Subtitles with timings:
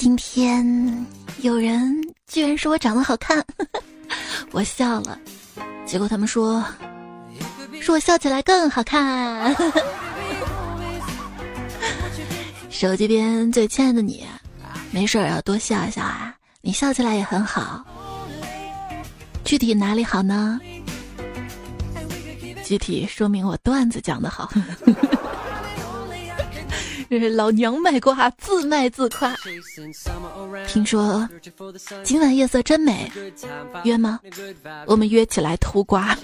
[0.00, 1.06] 今天
[1.42, 1.94] 有人
[2.26, 3.44] 居然说我长得好看，
[4.50, 5.18] 我笑了。
[5.84, 6.64] 结果他们说，
[7.82, 9.54] 说我笑起来更好看。
[12.70, 14.24] 手机边最亲爱的你，
[14.90, 17.84] 没事要多笑一笑啊，你笑起来也很好。
[19.44, 20.58] 具体哪里好呢？
[22.64, 24.50] 具体说明我段子讲的好。
[27.18, 29.34] 老娘卖瓜，自卖自夸。
[30.68, 31.28] 听说
[32.04, 33.10] 今晚夜色真美，
[33.82, 34.20] 约吗？
[34.86, 36.16] 我们约起来偷瓜。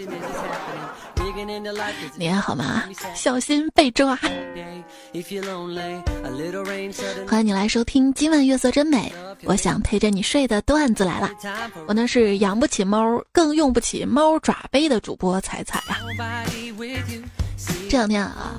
[2.16, 2.84] 你还好吗？
[3.14, 4.16] 小心被抓。
[7.28, 9.12] 欢迎你来收听今晚月色真美。
[9.42, 11.30] 我想陪着你睡的段子来了。
[11.88, 15.98] 我呢是养不起猫，更用不起猫爪杯的主播彩彩呀。
[17.88, 18.58] 这两天啊，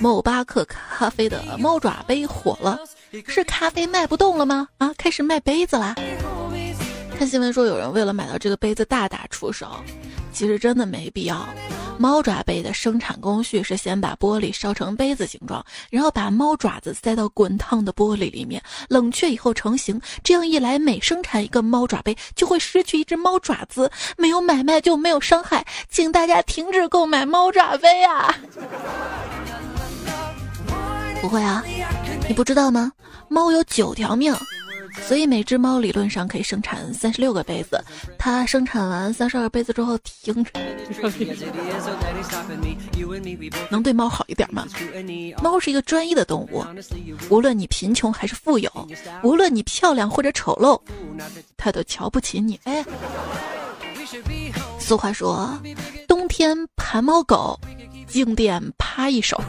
[0.00, 2.78] 某巴克咖啡的猫爪杯火了，
[3.26, 4.68] 是咖啡卖不动了吗？
[4.78, 5.94] 啊，开始卖杯子啦。
[7.20, 9.68] 看新闻说有人为了买到这个杯子大打出手。
[10.32, 11.46] 其实真的没必要。
[11.98, 20.00] 猫爪杯的生产工序是先把玻璃烧成杯子形状，然后把猫爪子塞到滚烫的玻璃里面，冷却以后成型。
[20.24, 23.90] 这样一来，每生产一个猫爪杯就会失去一只猫爪子。
[24.16, 28.34] 没有买卖就没有伤害，请大家停止购买猫爪杯啊！
[31.20, 31.62] 不会啊，
[32.26, 32.90] 你不知道吗？
[33.28, 34.34] 猫有九条命。
[35.06, 37.82] 所以每只猫理论上可以生产三十六个杯子，
[38.16, 40.46] 它生产完三十二个杯子之后停。
[43.70, 44.66] 能对猫好一点吗？
[45.42, 46.64] 猫是一个专一的动物，
[47.28, 48.70] 无论你贫穷还是富有，
[49.22, 50.80] 无论你漂亮或者丑陋，
[51.56, 52.58] 它都瞧不起你。
[52.64, 52.84] 哎，
[54.78, 55.58] 俗话说，
[56.06, 57.58] 冬天盘猫狗，
[58.06, 59.40] 静电趴一手。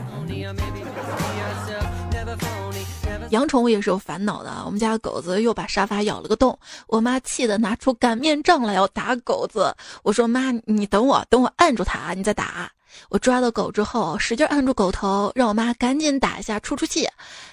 [3.32, 4.64] 养宠物也是有烦恼的。
[4.66, 9.76] 我们家狗子又把沙发咬了个洞，我妈气得拿出擀面杖来要打狗子。
[10.04, 12.72] 我说：“妈，你等我，等我按住它，你再打。”
[13.08, 17.08] 我抓到狗之后，使劲按住狗头，让我妈赶紧打一下出出气。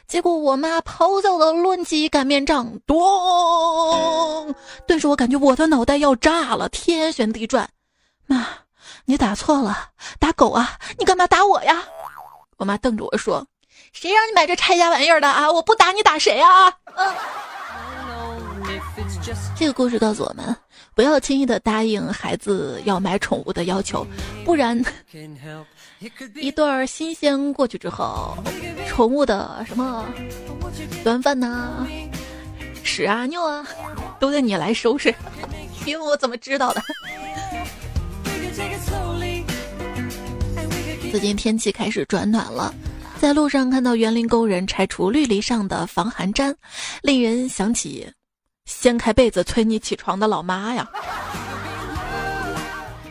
[0.09, 4.53] 结果我妈咆哮的抡起擀面杖，咚！
[4.85, 7.71] 顿时我感觉我的脑袋要炸了，天旋地转。
[8.27, 8.49] 妈，
[9.05, 10.77] 你打错了，打狗啊！
[10.99, 11.85] 你干嘛打我呀？
[12.57, 13.47] 我妈瞪着我说。
[14.01, 15.51] 谁让你买这拆家玩意儿的啊！
[15.51, 16.73] 我不打你打谁啊？
[19.57, 20.57] 这个故事告诉我们，
[20.95, 24.07] 不要轻易的答应孩子要买宠物的要求，
[24.45, 24.81] 不然
[26.37, 28.39] 一段新鲜过去之后，
[28.87, 30.07] 宠物的什么
[31.03, 31.85] 短饭呐、
[32.85, 33.67] 屎啊、尿啊，
[34.21, 35.13] 都得你来收拾。
[35.87, 36.81] 因为我怎么知道的？
[41.11, 42.73] 最近天气开始转暖了。
[43.21, 46.55] 在路上看到园林工人拆除绿篱上的防寒毡，
[47.03, 48.09] 令人想起
[48.65, 50.89] 掀开被子催你起床的老妈呀。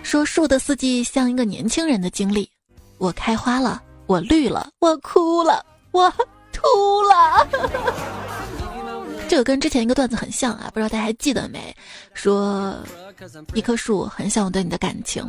[0.01, 2.49] 说树的四季像一个年轻人的经历，
[2.97, 6.09] 我开花了，我绿了，我哭了，我
[6.53, 7.47] 秃了。
[9.27, 11.75] 这个跟之前一个段子很像啊，不知道大家还记得没？
[12.13, 12.73] 说
[13.53, 15.27] 一棵树很像我对你的感情，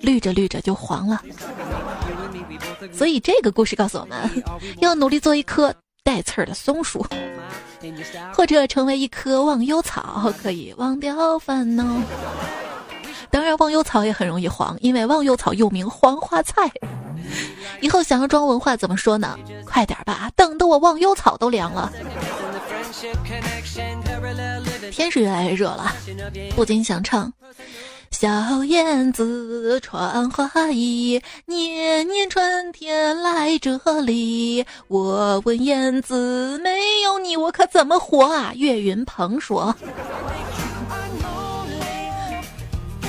[0.00, 1.22] 绿着绿着就黄了。
[2.92, 4.18] 所以这个故事告诉我们，
[4.78, 7.04] 要努力做一棵带刺儿的松树，
[8.34, 11.84] 或者成为一棵忘忧草，可以忘掉烦恼。
[13.30, 16.70] 当然，忘忧草也很容易黄，因为忘忧草又名黄花菜。
[17.80, 19.38] 以后想要装文化怎么说呢？
[19.64, 21.92] 快点吧，等得我忘忧草都凉了。
[24.90, 25.94] 天是越来越热了，
[26.56, 27.32] 不禁想唱：
[28.10, 34.66] 小燕子穿花衣，年年春天来这里。
[34.88, 38.52] 我问燕子，没有你我可怎么活啊？
[38.56, 39.74] 岳云鹏说。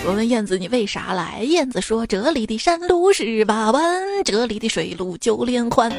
[0.04, 1.44] 我问燕子你为啥来？
[1.44, 5.92] 燕子说这里的山路十八弯，这里的水路九连环。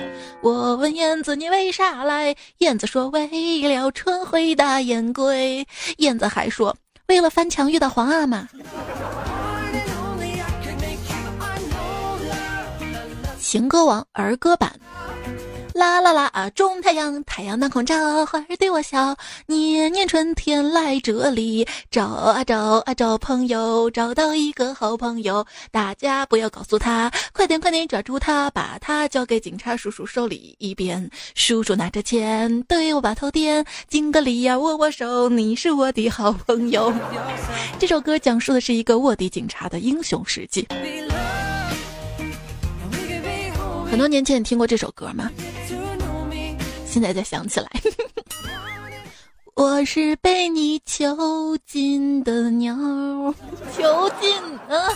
[0.43, 2.35] 我问燕子你为啥来？
[2.59, 3.29] 燕子说为
[3.63, 5.65] 了春回大雁归。
[5.99, 6.77] 燕子还说
[7.07, 8.49] 为了翻墙遇到皇阿玛。
[13.39, 14.73] 情歌王儿歌版。
[15.75, 16.51] 啦啦啦啊！
[16.51, 19.17] 种太阳，太阳当空照，花儿对我笑。
[19.47, 25.47] 年年春天来这里，找啊找啊找朋友，找到一个好朋友。
[25.71, 30.55] 大家不要告诉他，快点快点抓住他，把他交给警察叔叔手里。
[30.59, 36.93] 一边叔叔拿着钱对我把头点，敬个礼呀，握握手，你是我的好朋友。
[37.79, 40.67] 这首歌讲述的是一个卧底警察的英雄事迹。
[43.91, 45.31] 很多年前你听过这首歌吗？
[46.93, 47.67] 现在才想起来。
[49.57, 52.75] 我是被你囚禁的鸟，
[53.75, 54.35] 囚禁
[54.69, 54.93] 啊！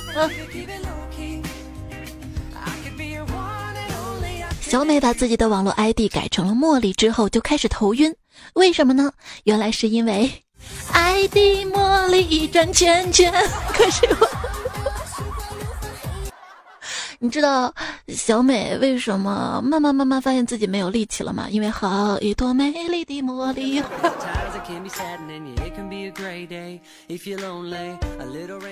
[4.60, 8.14] 小美把自己的网络 ID 改成了茉莉之后，就开始头晕。
[8.54, 9.10] 为什么呢？
[9.44, 10.30] 原来是因为
[10.92, 11.36] ID
[11.72, 13.32] 茉莉转圈圈。
[13.72, 14.28] 可是我，
[17.26, 17.74] 你知道
[18.06, 21.48] 小美为什么慢慢慢慢发现自己没有力气了吗？
[21.50, 23.82] 因为好一朵美丽的茉莉。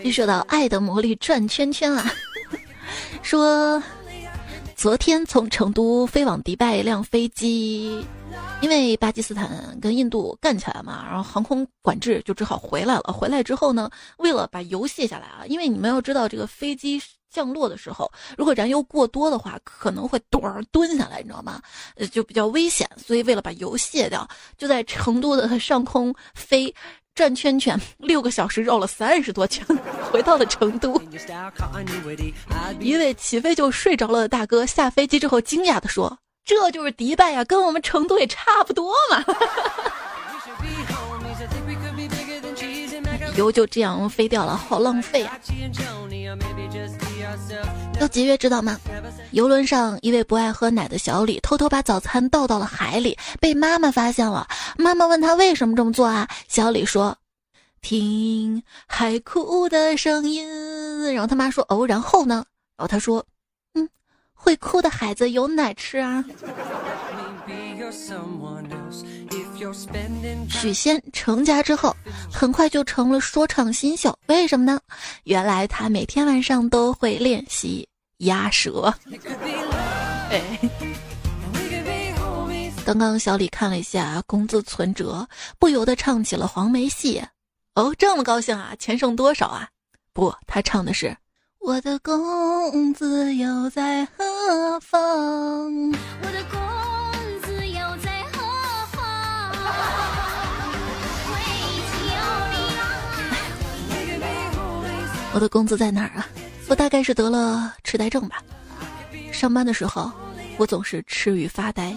[0.05, 2.13] 一说到爱的魔力转圈圈啊，
[3.23, 3.83] 说。
[4.77, 8.05] 昨天从成都飞往迪拜一辆飞机，
[8.61, 13.13] 因为巴基斯坦跟印度干起来嘛，然后航空管制就只好回来了。
[13.13, 17.01] 回来之后呢，为了把油卸下来啊，因为你们要知道，这个飞机
[17.35, 21.61] 降落的时候，如果燃油过多的话，可能会墩儿蹲下来，你知道吗？
[21.97, 22.89] 呃，就比较危险。
[22.97, 24.27] 所以为了把油卸掉，
[24.57, 26.73] 就在成都的上空飞。
[27.15, 29.65] 转圈圈六个小时绕了三十多圈，
[30.11, 31.01] 回到了成都。
[32.81, 39.25] 一位起飞就睡着了的大哥下飞机之后惊讶地说：“这就是迪拜呀，跟我们成都也差不多嘛。”
[43.37, 45.39] 油就这样飞掉了，好浪费啊！
[48.01, 48.79] 要节约知道吗？
[49.33, 54.47] 游轮上一位不爱喝奶的小李偷偷把早餐倒到了海里，被妈妈发现了。
[54.77, 56.29] 妈妈问他为什么这么做啊？
[56.49, 57.17] 小李说
[57.83, 60.47] ：“听海哭的声音。”
[61.13, 62.45] 然后他妈说：“哦，然后呢？”
[62.77, 63.25] 然后他说
[63.75, 63.89] ：“嗯，
[64.33, 66.25] 会哭的孩子有奶吃啊。”
[70.49, 71.95] 许仙成家之后，
[72.33, 74.17] 很快就成了说唱新秀。
[74.27, 74.81] 为什么呢？
[75.25, 77.89] 原来他每天晚上都会练习
[78.19, 78.93] 压舌。
[82.85, 85.27] 刚刚小李看了一下工资存折，
[85.59, 87.23] 不由得唱起了黄梅戏。
[87.75, 88.75] 哦，这么高兴啊？
[88.79, 89.69] 钱剩多少啊？
[90.13, 91.17] 不，他唱的是
[91.61, 95.01] 我的工资又在何方？
[95.03, 96.45] 我的
[105.35, 106.29] 我的工资在哪儿啊？
[106.69, 108.41] 我大概是得了痴呆症吧。
[109.33, 110.13] 上班的时候，
[110.59, 111.93] 我总是痴语发呆。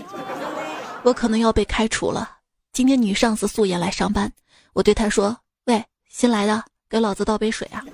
[1.04, 2.32] 我可能要被开除了。
[2.74, 4.32] 今天女上司素颜来上班，
[4.74, 7.86] 我对她说：“喂，新来的，给老子倒杯水啊！”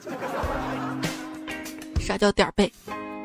[1.99, 2.71] 啥叫点儿背？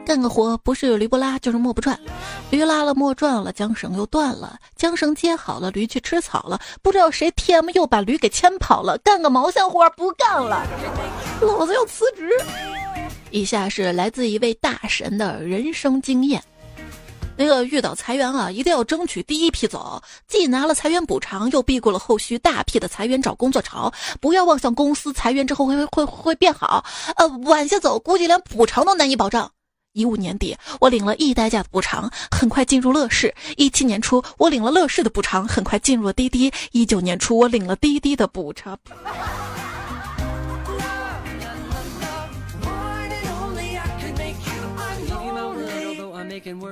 [0.08, 2.00] 干个活不是驴不拉就是磨不转，
[2.48, 10.66] 驴拉了磨转了，缰绳又断了，缰绳接好了，驴去吃草了，不知道谁 TM 又把驴给牵跑了，干个毛线活不干了，
[11.42, 12.30] 老子要辞职。
[13.30, 16.42] 以下是来自一位大神的人生经验。
[17.36, 23.92] 那个遇到裁员啊，一定要争取第一批走，既拿了裁员补偿，又避过了后续大批的裁员找工作潮。
[24.22, 26.82] 不要妄想公司裁员之后会会会会变好，
[27.16, 29.52] 呃，晚些走，估计连补偿都难以保障。
[29.98, 38.78] 一五年底，我领了一代驾的补偿，很快进入乐视；一七年初，我领了乐视的补偿，很快进入了滴滴；一九年初，我领了滴滴的补偿。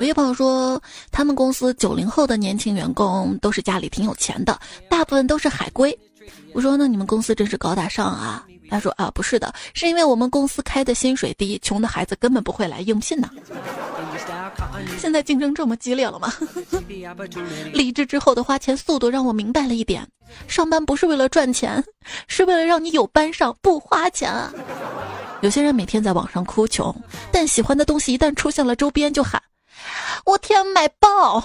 [0.00, 0.81] 有朋友说，
[1.11, 4.56] 他们公司九零后的年轻员工都是家里挺有钱的，
[4.88, 5.98] 大部分都是海归。
[6.52, 8.46] 我说，那你们公司真是高大上啊。
[8.68, 13.30] 他说啊，不是的，是因为我们公司开的薪水低，穷的孩子根本不会来应聘呢。
[14.98, 16.32] 现在竞争这么激烈了吗？
[17.72, 20.04] 离职之后的花钱速度让我明白了一点：
[20.48, 21.82] 上班不是为了赚钱，
[22.26, 24.52] 是为了让你有班上不花钱啊。
[25.42, 26.92] 有些人每天在网上哭穷，
[27.30, 29.40] 但喜欢的东西一旦出现了周边就喊：
[30.24, 31.40] 我天，买爆！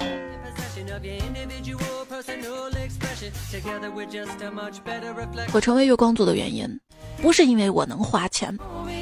[5.53, 6.79] 我成为月光族的原因，
[7.21, 8.57] 不是因为我能花钱，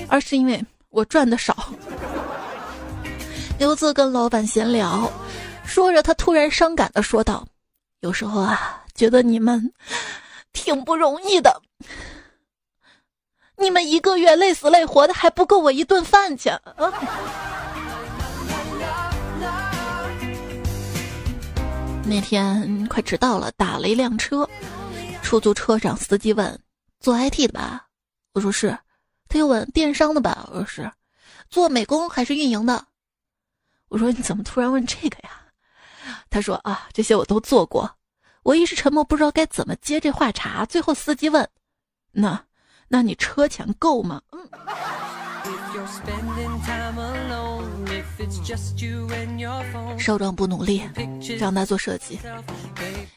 [0.08, 1.56] 而是因为我赚的少。
[3.58, 5.12] 刘子跟老板闲聊，
[5.66, 7.46] 说着，他突然伤感的说道
[8.02, 9.72] ：“有时候啊，觉得你们
[10.54, 11.62] 挺不容易的，
[13.58, 16.60] 你们一个月累死累活的，还不够我一顿饭钱。”
[22.10, 24.50] 那天快迟到了，打了一辆车，
[25.22, 26.60] 出租车上司机问
[27.00, 27.86] ：“做 IT 的吧？”
[28.34, 28.76] 我说是。
[29.28, 30.92] 他又问：“电商的吧？”我说是。
[31.52, 32.84] 做美工还是运营的？
[33.90, 35.30] 我说你怎么突然问这个呀？
[36.32, 37.96] 他说啊，这些我都做过。
[38.42, 40.66] 我一时沉默，不知道该怎么接这话茬。
[40.66, 41.48] 最后司机问
[42.12, 42.44] ：“那，
[42.88, 44.50] 那你车钱够吗？”嗯。
[49.98, 50.82] 少壮不努力，
[51.40, 52.20] 让他做设计。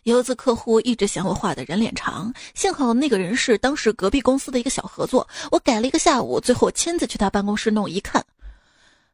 [0.05, 8.25] 有一次客户一直嫌我画的人脸长，幸好那个人是当时隔壁公司的一个小合作，我改了一个下午，最后亲自去他办公室弄一看，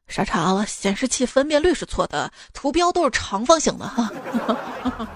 [0.07, 4.11] 傻叉了，显示器分辨率是错的，图标都是长方形的哈。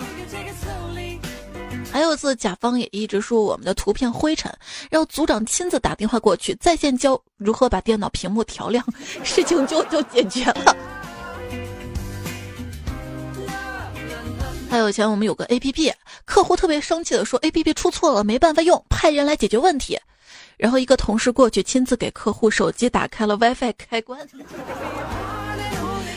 [1.92, 4.50] 还有一次，甲方也一直说我们的图片灰尘，
[4.90, 8.82] 让组长亲自打电话过去，在线教如何把电脑屏幕调亮，
[9.22, 10.74] 事情就就解决了。
[14.70, 15.92] 还有以前我们有个 A P P，
[16.24, 20.00] 客户特别生气的说 A P P 出错了，没办法用，派人来解决问题。
[20.56, 24.26] 然后一个同事过去亲自给客户手机打开了 WiFi 开关，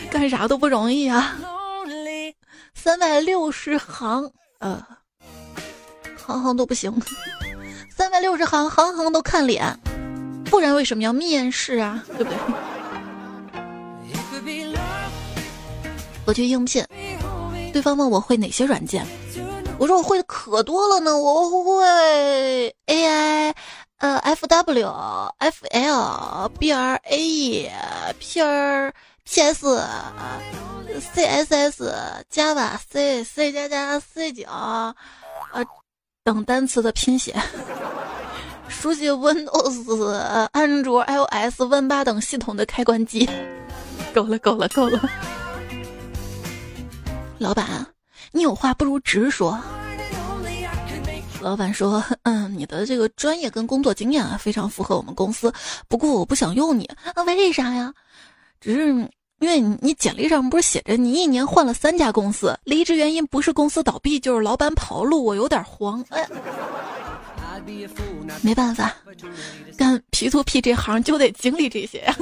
[0.09, 1.35] 干啥都不容易啊！
[2.73, 4.81] 三百六十行，呃。
[6.25, 6.91] 行行都不行，
[7.95, 9.77] 三百六十行，行行都看脸，
[10.45, 12.03] 不然为什么要面试啊？
[12.17, 12.37] 对不对？
[16.25, 16.83] 我去应聘，
[17.71, 19.05] 对方问我会哪些软件，
[19.77, 23.53] 我说我会的可多了呢，我会 AI，
[23.99, 27.69] 呃，FW、FL、BRAE、
[28.19, 28.91] PR、
[29.23, 29.79] PS、
[31.13, 34.95] CSS、Java、C、C 加加、C 九，啊。
[36.25, 37.39] 等单词的拼写，
[38.67, 40.09] 熟悉 Windows、
[40.53, 43.29] 安卓、iOS、Win 八等系统的开关机，
[44.11, 44.99] 够了，够了，够了。
[47.37, 47.85] 老板，
[48.31, 49.61] 你有话不如直说。
[51.41, 55.53] 老板说：“嗯，你的这个专业跟工作经验啊，非常符合我们公司。
[55.87, 57.93] 不过我不想用你啊，为啥呀？
[58.59, 59.07] 只是……”
[59.39, 66.03] 因为你简历上不是写着你一年换了三家公司，离职原因不是公司倒闭就是老板跑路，我有点慌。
[66.09, 66.25] 哎，
[68.41, 68.95] 没办法，
[69.77, 72.03] 干 P to P 这行就得经历这些。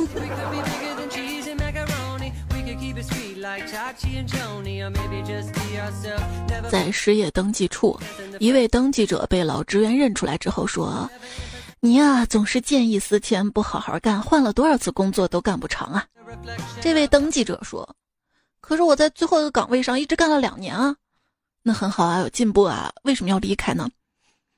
[6.70, 8.00] 在失业登记处，
[8.40, 11.10] 一位登记者被老职员认出来之后说。
[11.80, 16.06] 你呀，总是见异思迁，不好好干，换了多少次工作都干不长啊！
[16.82, 17.88] 这位登记者说
[18.62, 20.96] ：“可是我在最后一个岗位上一直干了两年啊，
[21.62, 23.90] 那很好啊，有进步啊，为什么要离开呢？”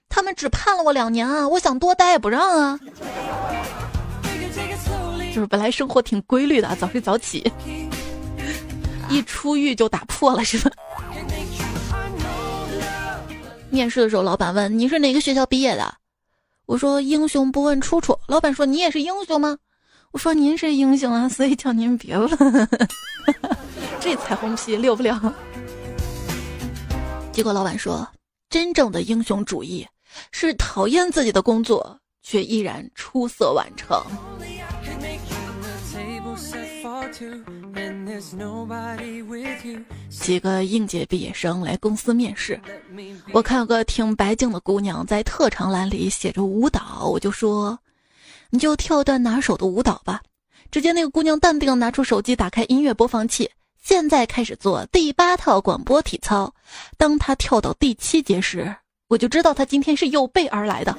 [0.10, 2.79] 他们只判了我两年啊，我想多待也不让啊。
[5.34, 7.51] 就是本来生活挺规律的，早睡早起，
[9.10, 10.72] 一出狱就打破了，是吧？
[13.70, 15.94] 面试的时候，老板问你是哪个学校毕业的？
[16.65, 19.58] 我说英雄不问出处，老板说你也是英雄吗？
[20.15, 22.29] 我说您是英雄啊， 所以叫您别问。
[24.00, 25.22] 这彩虹屁溜不了。
[27.34, 28.07] 结果老板说，
[28.50, 29.86] 真正的英雄主义
[30.31, 34.01] 是讨厌自己的工作，却依然出色完成。
[40.10, 42.57] 几个应届毕业生来公司面试，
[43.34, 47.77] 我看有个挺白净的姑娘在特长栏里写着舞蹈，我就说，
[48.55, 50.21] 你就跳段拿手的舞蹈吧。
[50.71, 53.51] 只见那个姑娘淡定拿出手机，打开音乐播放器，
[53.83, 56.53] 现在开始做第八套广播体操。
[56.97, 58.74] 当她跳到第七节时，
[59.09, 60.97] 我就知道她今天是有备而来的。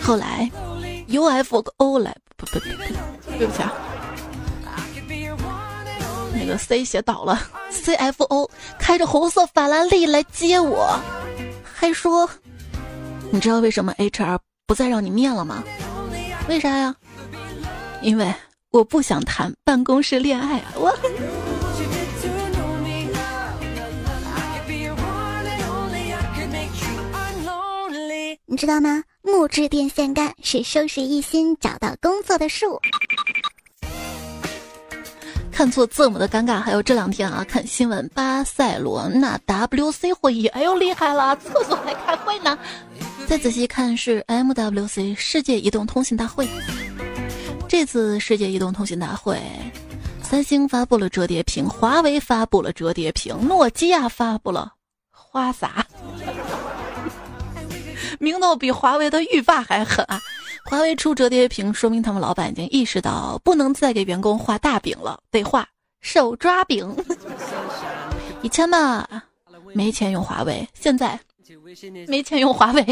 [0.00, 0.50] 后来
[1.08, 2.64] ，UFO 来不不不，
[3.36, 3.74] 对不起啊，
[6.32, 10.98] 那个 C 写倒了，CFO 开着红色法拉利来接我，
[11.62, 12.28] 还说，
[13.30, 15.64] 你知道为什么 HR 不再让你面了吗？
[16.48, 16.94] 为啥呀？
[18.02, 18.32] 因为
[18.70, 20.72] 我不想谈办公室恋爱啊！
[20.76, 20.96] 我。
[28.50, 29.02] 你知道吗？
[29.22, 32.80] 木质电线杆是收拾一心找到工作的树。
[35.58, 42.56] 看错字母的尴尬，还有这两天啊，看新闻，巴塞罗那 WC 会议，哎呦厉害了，厕所还开会呢。
[43.26, 46.48] 再仔细看是 MWC 世界移动通信大会。
[47.68, 49.42] 这次世界移动通信大会，
[50.22, 54.74] 三星发布了折叠屏，华为发布了折叠屏，诺基亚发布了
[55.10, 55.84] 花洒。
[58.20, 60.20] 明道比华为的浴霸还狠啊！
[60.68, 65.66] 华为出折叠屏，说明他们老板已经意识到不能再给员工画大饼了，得画
[66.02, 66.94] 手抓饼。
[68.42, 69.08] 以前嘛，
[69.72, 71.18] 没钱用华为，现在
[72.06, 72.84] 没钱用华为。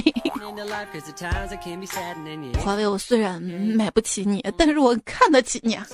[2.64, 5.87] 华为，我虽然买不起你，但是我看得起你啊！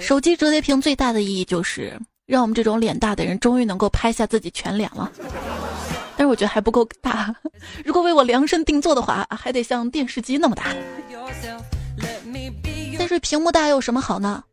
[0.00, 5.12] 手机折叠屏最大的意义就是，让我们这种脸大的人终于能够拍下自己全脸了。
[6.22, 7.34] 但我觉得还不够大。
[7.84, 10.66] 如果为我量身定做的话，还得像电视机那么大。
[12.96, 14.44] 但是屏幕大有什么好呢？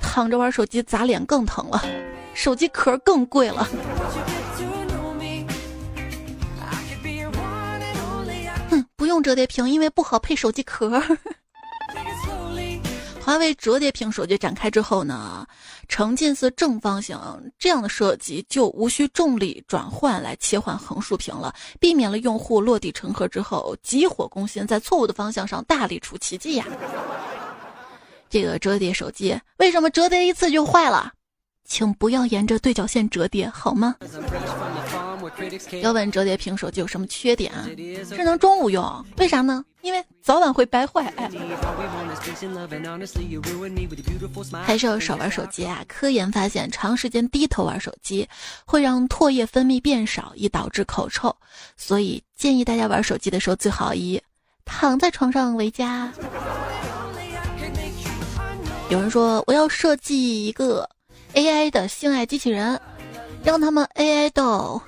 [0.00, 1.84] 躺着玩手机砸脸更疼了，
[2.32, 3.68] 手机壳更贵了。
[8.70, 10.98] 哼，不用折叠屏，因为不好配手机壳。
[13.32, 15.46] 华为折叠屏手机展开之后呢，
[15.88, 17.18] 呈近似正方形
[17.58, 26.66] 这样的设计就无需重力转换来切换横竖屏了，避免了用户落地成盒之后急火攻心，在错误的方向上大力出奇迹呀。
[28.28, 31.10] 这个折叠手机为什么折叠一次就坏了？
[31.64, 33.96] 请不要沿着对角线折叠好吗？
[35.80, 37.52] 要问折叠屏手机有什么缺点？
[38.08, 39.64] 只能中午用，为啥呢？
[39.80, 41.12] 因为早晚会掰坏。
[41.16, 41.28] 哎，
[44.62, 45.84] 还是要少玩手机啊！
[45.88, 48.28] 科研发现，长时间低头玩手机
[48.64, 51.34] 会让唾液分泌变少，易导致口臭。
[51.76, 54.22] 所以建议大家玩手机的时候，最好以
[54.64, 56.12] 躺在床上为佳。
[58.88, 60.88] 有人说，我要设计一个
[61.34, 62.80] AI 的性爱机器人，
[63.42, 64.80] 让他们 AI 到。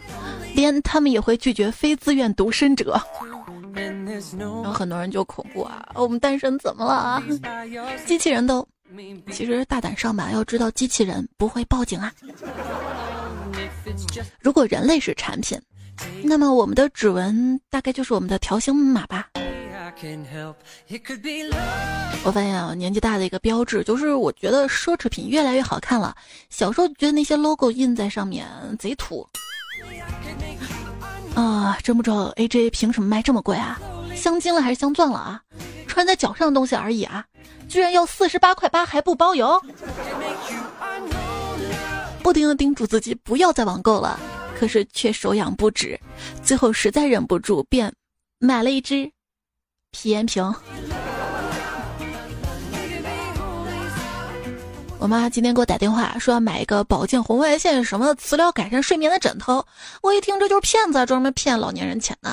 [0.55, 2.99] 连他们也会拒绝非自愿独身者，
[4.39, 5.85] 然后很多人就恐怖啊！
[5.95, 7.23] 我们单身怎么了啊？
[8.07, 8.67] 机器人都，
[9.33, 12.13] 其实大胆上吧，要知道机器人不会报警啊。
[14.41, 15.61] 如果人类是产品，
[16.23, 19.29] 那么我们的指纹大概就是我们的条形码吧。
[22.25, 26.15] 我发现啊，年纪大的一个标志就是，我觉得奢侈品越来越好看了。
[26.49, 28.47] 小时候觉得那些 logo 印在上面
[28.79, 29.27] 贼土。
[31.35, 33.81] 啊，真不知道 AJ 凭什么卖这么贵啊？
[34.15, 35.41] 镶金了还是镶钻了啊？
[35.89, 37.25] 穿在脚上的东西而已啊，
[37.69, 39.61] 居然要四十八块八还不包邮！
[42.23, 44.19] 不停的叮嘱自己不要再网购了，
[44.59, 45.99] 可是却手痒不止，
[46.43, 47.93] 最后实在忍不住便
[48.39, 49.11] 买了一支
[49.91, 50.55] 皮炎平。
[54.99, 59.65] 我妈今天给我打电话说要买一个保健红外线什么磁疗改善睡眠的枕头，
[60.01, 62.31] 我一听这就是骗子，专门骗老年人钱的。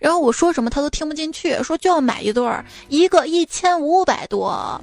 [0.00, 4.80] 然后我说什么她都听不进去，说就要买一对儿，一个一千五百多。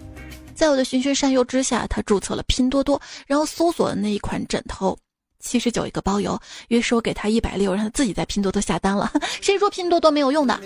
[0.54, 4.96] 在我的循循善诱之下，她注册了拼多多，然后搜索的那一款枕头，
[5.40, 6.40] 七十九一个包邮。
[6.68, 9.12] 于是我给她一百六，让她自己在拼多多下单了。
[9.42, 10.60] 谁说拼多多没有用的？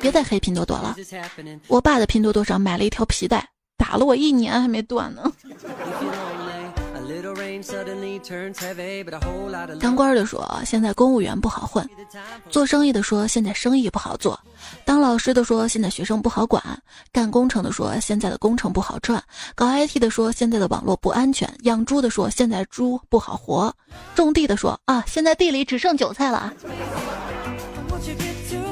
[0.00, 0.94] 别再黑拼多多了。
[1.66, 3.44] 我爸的拼多多上买了一条皮带。
[3.76, 5.30] 打了我一年还没断呢。
[9.80, 11.86] 当官的说现在公务员不好混，
[12.48, 14.38] 做生意的说现在生意不好做，
[14.84, 16.62] 当老师的说现在学生不好管，
[17.12, 19.22] 干工程的说现在的工程不好赚，
[19.54, 23.72] 搞 IT 的说现在的网络不安全，养猪的说现在猪不好活，
[24.14, 26.52] 种地的说啊现在地里只剩韭菜了。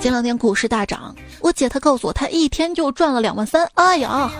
[0.01, 4.31] 前两天股市大涨，我姐她告诉我她一天就赚了两万三，哎呀。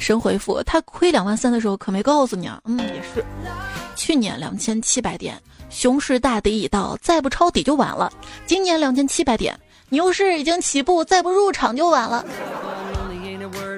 [0.00, 2.60] 神回复，他亏两万三的时候可没告诉你啊。
[2.64, 3.24] 嗯，也是，
[3.94, 8.10] 去年两千七百点，熊市大底已到，再不抄底就晚了。
[8.46, 9.56] 今年两千七百点，
[9.90, 12.24] 牛市已经起步，再不入场就晚了。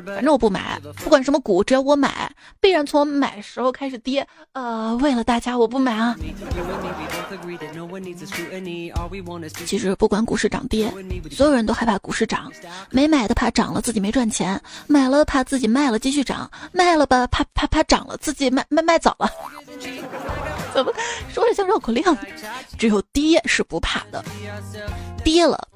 [0.05, 4.27] 反正我不买，不管什么股，只要我买，必然从买时候开始跌。
[4.53, 6.17] 呃，为了大家，我不买啊。
[9.67, 10.93] 其实不管股市涨跌，
[11.31, 12.51] 所有人都害怕股市涨。
[12.91, 19.31] 没买的怕涨了自己没赚钱，买了怕自己卖了继续涨，卖了吧怕怕怕涨了自己卖卖卖早了。
[20.75, 20.93] 怎么
[21.29, 22.03] 说着像绕口令？
[22.79, 24.25] 只有跌是不怕的，
[25.23, 25.69] 跌了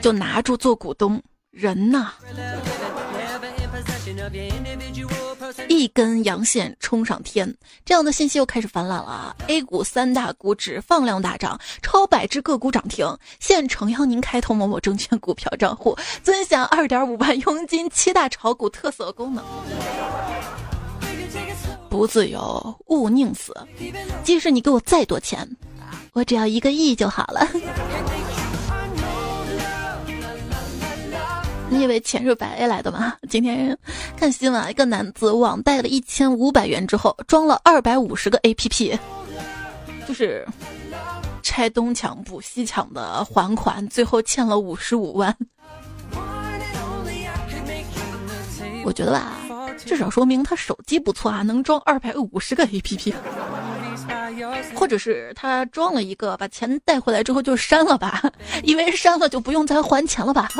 [0.00, 1.22] 就拿住做股东。
[1.50, 2.12] 人呐。
[5.68, 7.52] 一根阳线冲上天，
[7.84, 9.34] 这样的信息又开始泛滥了。
[9.48, 13.06] A 股三大股指放量大涨，超百只个股涨停。
[13.40, 19.44] 现诚邀您开通某某证券股票账户，尊享二点五万佣金，七大炒股特色功能。
[21.88, 23.54] 不自由勿宁死，
[24.24, 25.48] 即使你给我再多钱，
[26.12, 27.46] 我只要一个亿就好了。
[31.72, 33.16] 你以为钱是白来的吗？
[33.30, 33.76] 今天
[34.14, 38.98] 看新闻，一个男子网贷了一千五百元之后，装了二百五十个 APP，
[40.06, 40.46] 就是
[41.42, 45.34] 拆东墙补西墙的还款，最后欠了五十五万。
[48.84, 49.38] 我觉得吧，
[49.78, 53.14] 至少说明他手机不错啊，能装二百五十个 APP。
[54.74, 58.22] 或者是他装了一个，把钱带回来之后就删了吧，
[58.62, 60.48] 因为删了就不用再还钱了吧。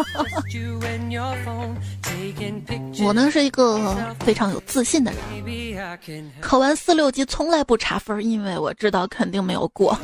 [3.05, 9.97] 我呢是一个非常有自信的人，考完四六级从来不查分，因为我知道肯定没有过。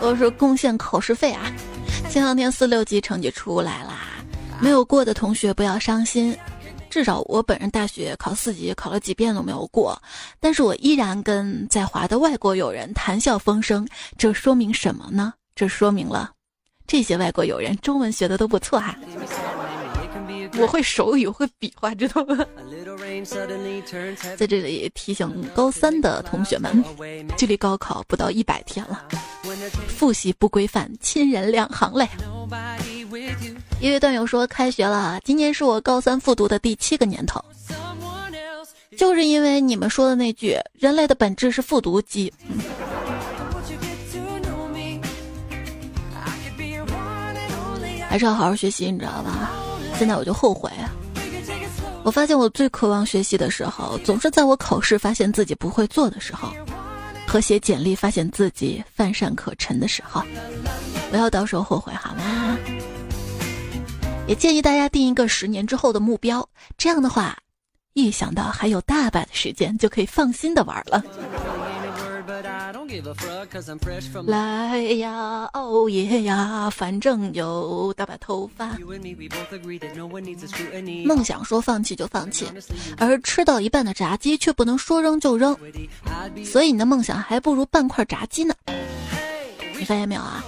[0.00, 1.50] 我是贡献考试费啊。
[2.10, 4.08] 前两天四六级成绩出来啦，
[4.60, 6.36] 没有过的同学不要伤心，
[6.96, 10.00] 至少我本人大学考四级考了几遍都没有过，
[10.40, 15.34] 但是我依然跟在华的外国友人谈笑风生，这说明什么呢？
[15.54, 16.30] 这说明了
[16.86, 18.96] 这些外国友人中文学的都不错哈。
[20.58, 22.38] 我会手语，会比划，知道吗？
[24.34, 26.82] 在这里提醒高三的同学们，
[27.36, 29.04] 距离高考不到一百天了，
[29.86, 32.08] 复习不规范，亲人两行泪。
[33.80, 37.44] 一位段友说：“开学了，今年是我高三复读的第七个年头，
[38.96, 42.32] 就是因为你们说的那句‘人类的本质是复读机’，
[48.08, 49.50] 还是要好好学习，你知道吧？”
[49.98, 50.92] 现在我就后悔啊！
[52.02, 56.52] 我发现我最渴望学习的时候，总是在我考试发现自己不会做的时候，
[57.26, 60.22] 和写简历发现自己犯善可陈的时候。
[61.10, 62.58] 不要到时候后悔好吗？
[64.26, 67.38] 也建议大家定一个十年之后的目标，这样的话，
[67.94, 71.02] 一想到还有大把的时间，就可以放心的玩了。
[74.26, 78.76] 来呀，哦耶呀，反正有大把头发。
[81.04, 82.46] 梦想说放弃就放弃，
[82.98, 85.56] 而吃到一半的炸鸡却不能说扔就扔，
[86.44, 88.54] 所以你的梦想还不如半块炸鸡呢。
[89.78, 90.44] 你发现没有啊？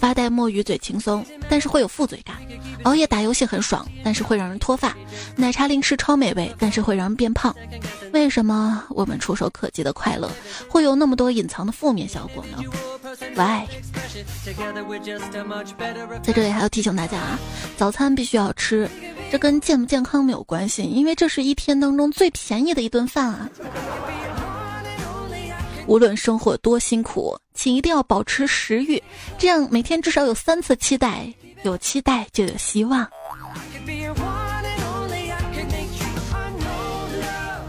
[0.00, 2.36] 发呆摸鱼嘴轻松，但是会有负罪感；
[2.84, 4.90] 熬夜打游戏很爽，但是会让人脱发；
[5.36, 7.54] 奶茶零食超美味，但是会让人变胖。
[8.12, 10.30] 为什么我们触手可及的快乐
[10.68, 12.62] 会有那么多隐藏的负面效果呢
[13.34, 13.66] ？Why？
[16.22, 17.38] 在这里还要提醒大家啊，
[17.76, 18.88] 早餐必须要吃，
[19.30, 23.48] 这跟健不健康没有关系，因为这是一天当中最便宜的一顿饭啊。
[25.88, 29.02] 无论生活多辛苦，请一定要保持食欲，
[29.38, 33.08] 这样每天至少有三次期待，有期待就有希望。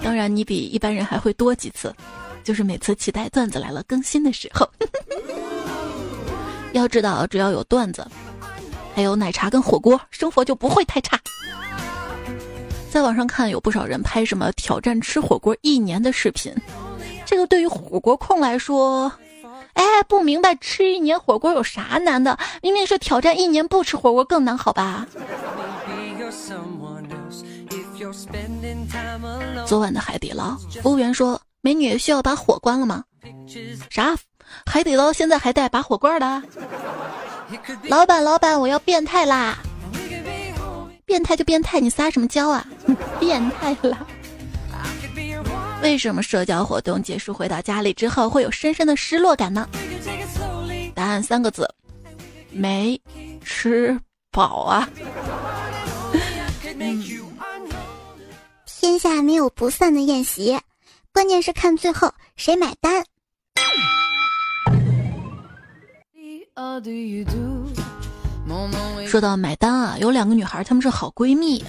[0.03, 1.95] 当然，你比一般人还会多几次，
[2.43, 4.69] 就是每次期待段子来了更新的时候。
[6.73, 8.05] 要知道，只要有段子，
[8.93, 11.17] 还有奶茶跟火锅，生活就不会太差。
[12.91, 16.53] 在网上看，有不少人拍什么挑战吃火锅一年的视频。
[17.29, 19.11] 这个对于火锅控来说，
[19.73, 22.35] 哎，不明白吃一年火锅有啥难的？
[22.63, 25.05] 明明是挑战一年不吃火锅更难，好吧？
[29.67, 33.03] 昨晚的海底捞，服务员说：“美女需要把火关了吗？”
[33.91, 34.15] 啥？
[34.65, 36.41] 海底捞现在还带拔火罐的？
[37.83, 39.59] 老板，老板，我要变态啦！
[41.05, 42.65] 变态就变态，你撒什么娇啊？
[43.19, 43.99] 变态啦！
[45.81, 49.67] 为什么社交活动结束回到家里之后会有深深的失落感呢？
[50.93, 51.67] 答案三个字：
[52.51, 52.99] 没
[53.43, 53.97] 吃
[54.31, 54.89] 饱啊！
[58.65, 60.57] 天下没有不散的宴席，
[61.13, 63.03] 关键是看最后谁买单。
[69.05, 71.63] 说到买单啊，有两个女孩，她们是好闺蜜。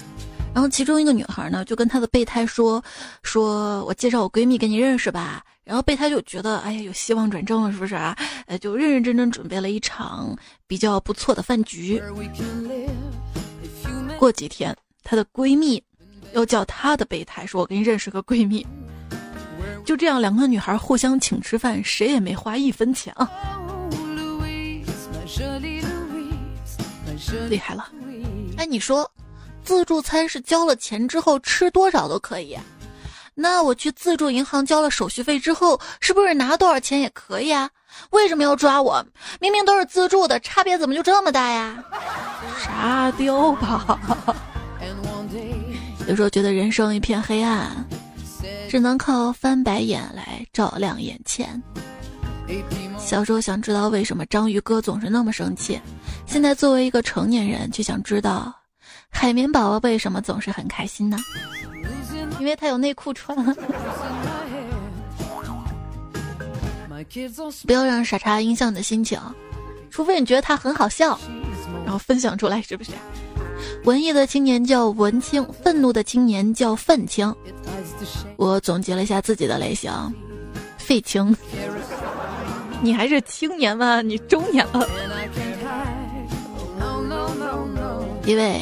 [0.53, 2.83] 然后其中一个女孩呢，就跟她的备胎说
[3.23, 8.17] ：“说我介绍我闺蜜给你认识吧。”然后备胎就觉得，哎呀，有希望转正了，是不是啊？
[8.47, 10.37] 呃，就认认真真准备了一场
[10.67, 12.03] 比较不错的饭局。
[14.19, 15.81] 过几天，她的闺蜜
[16.35, 18.67] 又叫她的备胎说：“我给你认识个闺蜜。”
[19.87, 23.31] 就这样，两个女孩互相请吃饭，谁也没花一分钱啊！
[27.49, 27.89] 厉害了！
[28.57, 29.09] 哎，你说。
[29.71, 32.59] 自助餐是交了钱之后吃多少都可以，
[33.37, 37.71] 那我去自助银行交了手续费之后，是不是拿多少钱也可以啊？
[38.11, 39.07] 为什么要抓我？
[39.39, 41.85] 明明都是自助的，差别怎么就这么大呀？
[42.59, 43.97] 沙雕吧。
[46.09, 47.71] 有时候觉得人生一片黑暗，
[48.69, 51.63] 只能靠翻白眼来照亮眼前。
[52.99, 55.81] 小时候想知道为什么章鱼哥总是那么生气，
[56.27, 58.53] 现在作为一个成年人，却想知道。
[59.11, 61.19] 海绵宝宝为什么总是很开心呢？
[62.39, 63.37] 因为他有内裤穿。
[67.67, 69.19] 不要让傻叉影响你的心情，
[69.91, 71.19] 除非你觉得他很好笑，
[71.85, 72.93] 然后分享出来，是不是？
[73.85, 77.35] 文艺的青年叫文青，愤怒的青年叫愤青。
[78.37, 79.91] 我总结了一下自己的类型：
[80.77, 81.35] 废青。
[82.83, 84.03] 你还是青年吗？
[84.03, 84.87] 你中年了。
[88.25, 88.61] 一位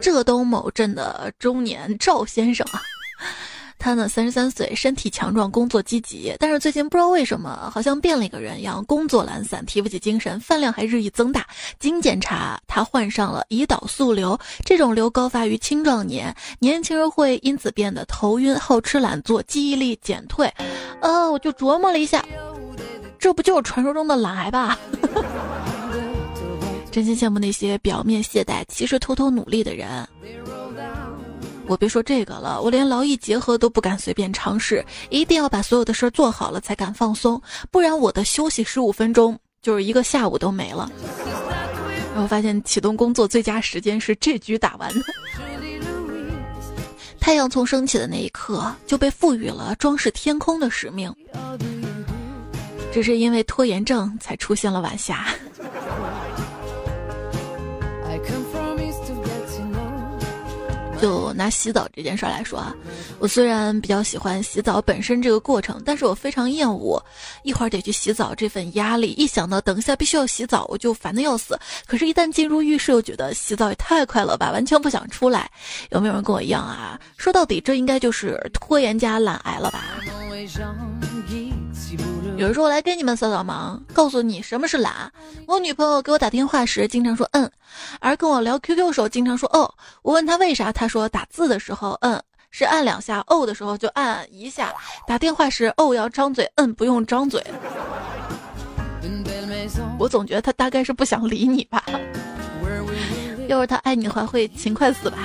[0.00, 2.82] 浙东某镇的中年赵先生啊，
[3.78, 11.46] 他呢，三十三岁，身体强壮，工作积极，但是最近不知道为什么，好像变了一个人一样，工作懒散，提不起精神，饭量还日益增大。
[11.78, 20.52] 经检查，他患上了胰岛素瘤，这种瘤高发于青壮年，年轻人会因此变得头晕、好吃懒做、记忆力减退。
[21.00, 22.22] 呃，我就琢磨了一下，
[23.18, 24.78] 这不就是传说中的懒癌吧？
[26.94, 30.06] 真心羡慕那些表面懈怠，其实偷偷努力的人。
[31.66, 40.88] 我别说这个了，我连劳逸结合都不敢随便尝试，一定要把所有的事儿做好了才敢放松，不然我的休息十五分钟就是一个下午都没了。
[42.12, 44.88] 然后发现启动工作最佳时间是这局打完。
[47.18, 51.12] 太阳从升起的那一刻就被赋予了装饰天空的使命，
[52.92, 55.26] 只是因为拖延症才出现了晚霞。
[61.04, 62.74] 就拿洗澡这件事来说啊，
[63.18, 67.04] 我虽然比较喜欢洗澡本身这个过程，但是我非常厌恶
[67.42, 69.08] 一会儿得去洗澡这份压力。
[69.08, 71.58] 一想到等一下必须要洗澡，我就烦的要死。
[71.86, 75.50] 可是，一旦进入浴室，又觉得洗澡也太快乐吧，完全不想出来。
[75.90, 76.98] 有没有人跟我一样啊？
[77.18, 79.84] 说到底，这应该就是拖延加懒癌了吧？
[82.36, 85.12] 有人说：“我来给你们扫扫盲，告诉你什么是懒。”
[85.46, 87.48] 我女朋友给我打电话时经常说“嗯”，
[88.00, 89.72] 而跟我聊 QQ 时候经常说“哦”。
[90.02, 94.74] 我问她为啥，她说打字的时候“嗯”是按两下，“哦”的时候就按一下。
[95.06, 97.42] 打电话时“哦”要张嘴，“嗯”不用张嘴。
[99.98, 101.84] 我总觉得她大概是不想理你吧。
[103.46, 105.18] 要是她爱你的话，会勤快死吧。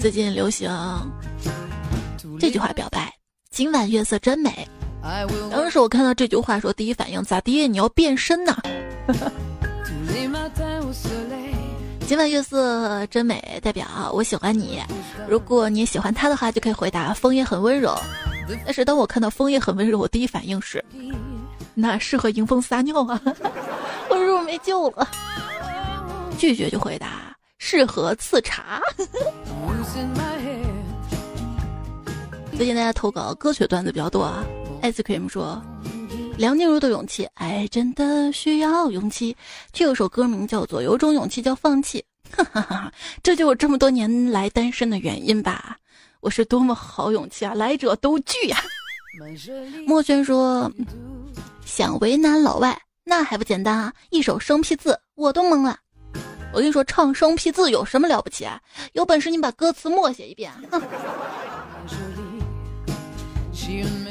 [0.00, 0.70] 最近流行
[2.38, 3.12] 这句话表白
[3.50, 4.66] ：“今晚月色真美。”
[5.50, 7.66] 当时我看到这句话说，第一反应咋地？
[7.66, 8.56] 你要变身呐！
[12.06, 14.80] 今晚月色真美，代表我喜欢你。
[15.28, 17.96] 如果你喜欢他的话，就可以回答风也很温柔。
[18.64, 20.84] 但是当我看到风也很温柔，我第一反应是，
[21.74, 23.20] 那适合迎风撒尿啊！
[24.08, 25.08] 我是不是没救了？
[26.38, 27.27] 拒绝就回答。
[27.58, 28.80] 适合刺茶。
[32.56, 34.44] 最近大家投稿歌曲段子比较多啊。
[34.82, 35.60] ice cream 说，
[36.36, 39.36] 梁静茹的勇气，爱真的需要勇气。
[39.72, 42.04] 这有首歌名叫做《有种勇气叫放弃》，
[42.36, 42.92] 哈哈哈，
[43.22, 45.76] 这就是这么多年来单身的原因吧。
[46.20, 48.56] 我是多么好勇气啊，来者都拒呀。
[49.86, 50.70] 墨轩说，
[51.64, 55.78] 想为难老外，那还不简单啊，一首生僻字，我都懵了。
[56.52, 58.60] 我跟你说，唱生僻字有什么了不起啊？
[58.92, 60.50] 有本事你把歌词默写一遍。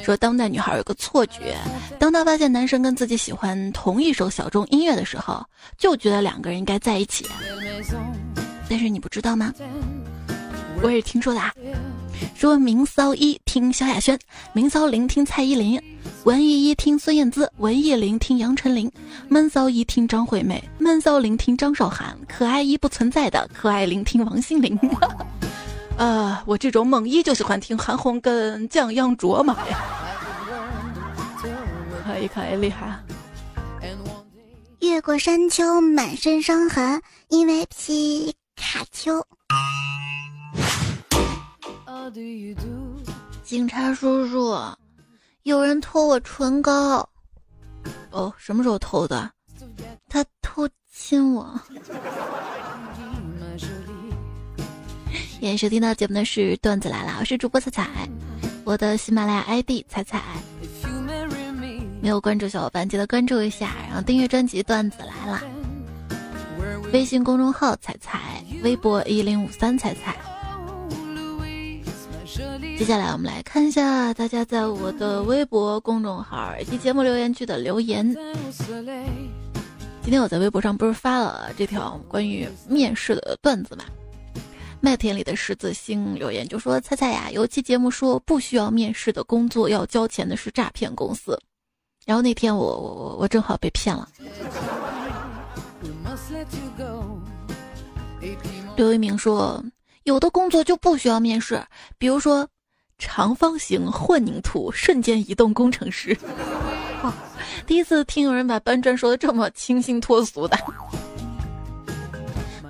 [0.03, 1.57] 说当代女孩有个错觉，
[1.99, 5.43] 当她发现男生跟自己喜欢同一首小众音乐的时候，
[5.77, 7.25] 就觉得两个人应该在一起。
[8.69, 9.53] 但是你不知道吗？
[10.81, 11.51] 我也听说的啊。
[12.35, 14.17] 说明骚一听萧亚轩，
[14.53, 15.81] 明骚零听蔡依林，
[16.23, 18.91] 文艺一听孙燕姿，文艺零听杨丞琳，
[19.27, 24.77] 闷骚一听张惠妹，闷骚零听张韶涵，可爱一不存在的可爱零听王心凌。
[25.97, 29.83] 呃，我这种猛一就喜欢听韩红跟降央卓玛呀。
[32.05, 32.99] 可以可以，厉害。
[34.79, 39.25] 越过山丘，满身伤痕，因为皮卡丘。
[43.43, 44.55] 警察叔叔，
[45.43, 47.07] 有人偷我唇膏。
[48.11, 49.29] 哦，什么时候偷的？
[50.07, 51.59] 他偷亲我。
[55.41, 58.09] 也收听到节目的是段子来了，我是主播彩彩，
[58.63, 60.21] 我的喜马拉雅 ID 彩彩。
[62.01, 65.41] 没有关注小伙伴记得关注一下，然后订阅专辑段子来了。
[66.93, 70.15] 微信公众号彩彩，微博一零五三彩彩。
[72.77, 78.05] 接下来我们来看一下大家在我的微博公众号以及节目留言区的留言。
[80.01, 83.85] 今天我在微博上不是发了这条关于面试的段子嘛？
[84.81, 91.39] 麦田里的十字星留言就说：“猜猜呀，有期节目说不需要面试的工作要交钱的是诈骗公司。”
[92.05, 94.07] 然后那天我我我我正好被骗了。
[98.75, 99.63] 刘一鸣说
[100.07, 101.61] ：“有的工作就不需要面试，
[101.97, 102.47] 比如说。”
[102.99, 106.17] 长方形混凝土瞬间移动工程师，
[107.67, 110.57] 第一次听有人把搬砖说的这么清新脱俗的。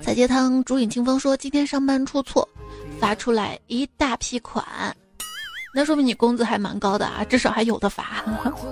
[0.01, 2.45] 彩街汤竹影清风说今天上班出错，
[2.99, 4.65] 罚出来一大批款，
[5.73, 8.21] 那说明你工资还蛮高的啊，至少还有的罚。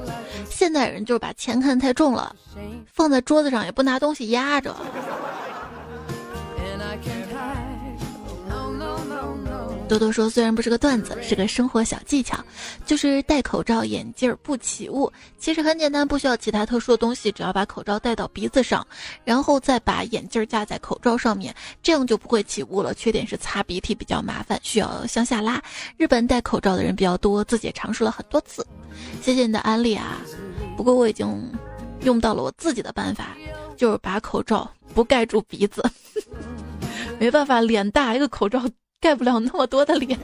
[0.52, 2.36] 现代人就是把钱看太重了，
[2.86, 4.76] 放在桌子上也不拿东西压着。
[9.88, 12.44] 多多说，虽然不是个段子，是个生活小技巧，
[12.88, 15.12] 就是戴口罩、眼镜不起雾。
[15.38, 18.86] 其实很简单，不需要其他特殊的东西，只要把口罩戴到鼻子上，
[19.24, 22.96] 然后再把眼镜架在口罩上面，这样就不会起雾了。
[22.96, 25.62] 缺点是擦鼻涕比较麻烦，需要向下拉。
[25.98, 28.66] 日本戴口罩的人比较多，自己也尝试了很多次。
[29.22, 30.18] 谢谢你的安利啊！
[30.76, 31.28] 不过我已经
[32.02, 33.38] 用到了我自己的办法，
[33.78, 35.84] 就是把口罩不盖住鼻子。
[37.20, 38.62] 没办法，脸大，一个口罩
[39.06, 40.18] 盖不了那么多的脸。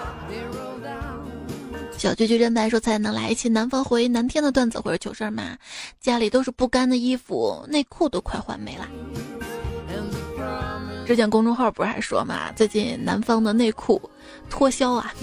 [1.96, 5.56] 小菊菊真白说：“才能来一期南方回南天的段子或者糗事儿吗？
[5.98, 8.86] 家里都是不干的衣服，内裤都快换没了。
[11.06, 13.98] 之前公众号不是还说嘛，最近南方的内裤
[14.50, 15.14] 脱销啊。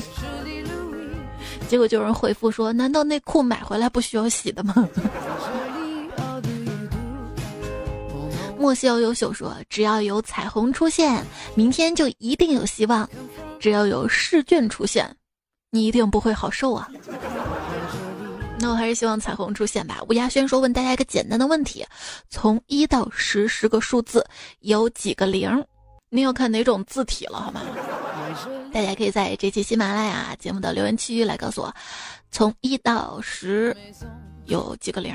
[1.70, 4.74] 结果就有人回复说：难道内裤买回来不需要洗的吗？”
[8.64, 11.22] 莫笑优秀说：“只要有彩虹出现，
[11.54, 13.06] 明天就一定有希望；
[13.60, 15.14] 只要有试卷出现，
[15.70, 16.90] 你一定不会好受啊。”
[18.58, 20.00] 那我还是希望彩虹出现吧。
[20.08, 21.86] 吴亚轩说：“问大家一个简单的问题，
[22.30, 24.26] 从一到十十个数字
[24.62, 25.62] 有几个零？
[26.10, 27.60] 你要看哪种字体了，好吗？
[28.72, 31.76] 大家可以在这期喜马拉雅节目的留言区来告诉我，
[32.32, 33.76] 从一到十
[34.46, 35.14] 有几个零？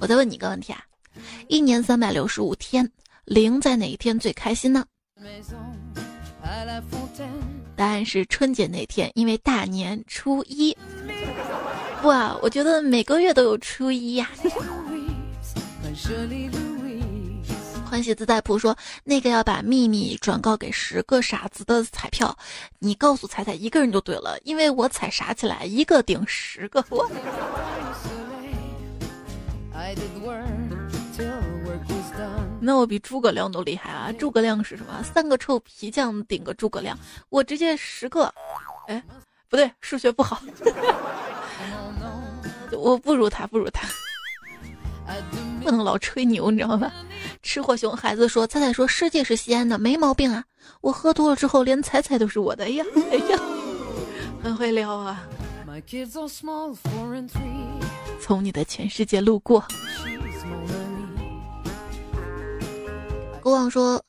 [0.00, 0.82] 我再问你一个问题啊。”
[1.48, 2.90] 一年三百六十五天，
[3.24, 4.84] 零在哪一天最开心呢？
[7.76, 10.76] 答案是春节那天，因为大年初一。
[12.00, 14.28] 不啊，我觉得每个月都有初一呀。
[17.84, 22.34] 欢喜自在铺说，那个要把秘密转告给十个傻子的彩票，
[22.78, 26.82] 你告诉彩彩一个人就对了，因为我彩傻起来一个顶十个。
[32.60, 34.12] 那我比诸葛亮都厉害啊！
[34.12, 35.02] 诸葛亮是什么？
[35.02, 36.96] 三个臭皮匠顶个诸葛亮，
[37.28, 38.32] 我直接十个。
[38.86, 39.02] 哎，
[39.48, 40.40] 不对，数学不好，
[42.72, 43.86] 我不如他，不如他，
[45.62, 46.92] 不能老吹牛，你知道吧？
[47.42, 50.44] 吃货熊孩子说：“彩彩说世界是西安的，没毛病啊！
[50.80, 53.38] 我喝多了之后，连彩彩都是我的。”哎呀，哎呀，
[54.42, 55.22] 很会撩啊！
[58.20, 59.64] 从你的全世界路过。
[63.42, 64.00] 国王说：“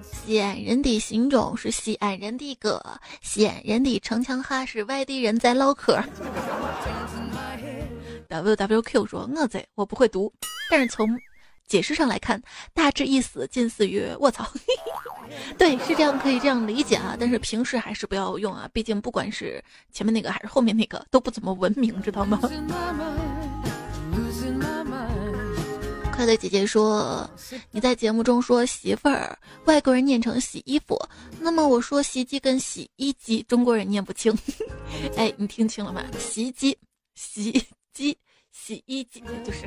[0.00, 2.80] 西安人的心中是西安人的歌，
[3.20, 5.94] 西安人的城墙哈是外地人在唠嗑。
[8.28, 10.32] ”W W Q 说：“我在，我不会读，
[10.70, 11.18] 但是从
[11.66, 12.40] 解释上来看，
[12.72, 14.46] 大致意思近似于‘卧槽’。
[15.58, 17.16] 对，是这样，可以这样理解啊。
[17.18, 22.38] 但是平时还是不要用啊，毕竟不管是前面那个还是后面那个，都不怎么文明，知道吗？”
[26.14, 27.28] 快乐姐姐说
[27.72, 30.96] ：“你在节目中说媳妇儿，外国人念成洗衣服，
[31.40, 34.32] 那么我说洗衣机跟洗衣机，中国人念不清。
[35.18, 36.04] 哎，你听清了吗？
[36.16, 36.78] 洗衣机、
[37.16, 37.60] 洗衣
[37.92, 38.16] 机、
[38.52, 39.66] 洗衣机，就是。”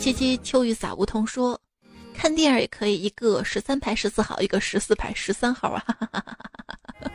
[0.00, 1.58] 七七秋雨洒梧桐说
[2.12, 5.84] ：“看电影也可以，一个十三排十四号，一个十四排十三号啊。”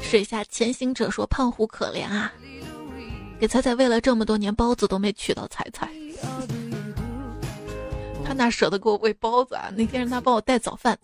[0.00, 2.32] 水下潜行者说：“胖虎可怜啊。”
[3.40, 5.88] 给彩彩喂了这么多年包子都没娶到彩彩，
[8.22, 9.70] 他哪舍得给我喂包子啊？
[9.74, 10.98] 那天让他帮我带早饭，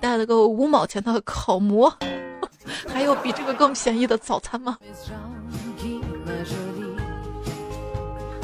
[0.00, 1.94] 带了个五毛钱的烤馍，
[2.88, 4.78] 还有比这个更便宜的早餐吗？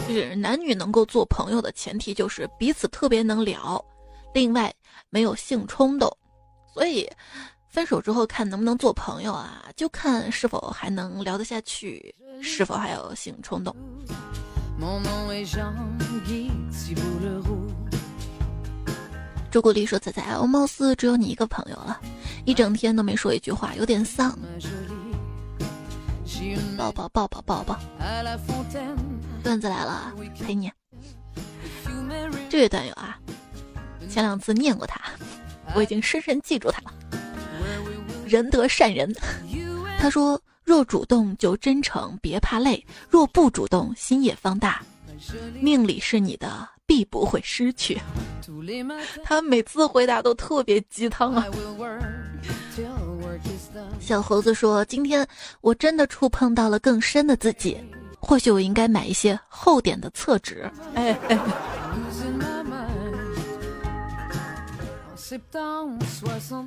[0.07, 3.83] 就是男女能够做朋友的前提就是彼此特别能聊，
[4.35, 4.71] 另外
[5.09, 6.15] 没有性冲动，
[6.75, 7.11] 所以。
[7.69, 9.63] 分手之后看能不能做朋友啊？
[9.77, 13.75] 就看是否还能聊得下去，是否还有性冲动。
[19.51, 22.01] 朱古力说：“仔仔，我貌似只有你一个朋友了，
[22.45, 24.37] 一整天都没说一句话，有点丧。”
[26.77, 27.79] 抱抱抱抱抱抱。
[29.43, 30.71] 段子来了，陪你。
[32.49, 33.19] 这位段友啊，
[34.09, 35.01] 前两次念过他，
[35.75, 36.93] 我已经深深记住他了。
[38.27, 39.15] 仁德善人，
[39.99, 42.77] 他说：“若主动就真诚，别怕累；
[43.09, 44.83] 若不主动，心也放大。
[45.61, 47.99] 命里是你的，必不会失去。”
[49.25, 51.47] 他每次回答都特别鸡汤啊。
[53.99, 55.27] 小猴子说：“今天
[55.61, 57.79] 我真的触碰到了更深的自己，
[58.21, 61.19] 或许我应该买一些厚点的厕纸。”哎。